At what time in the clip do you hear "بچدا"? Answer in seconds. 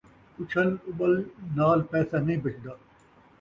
2.43-2.73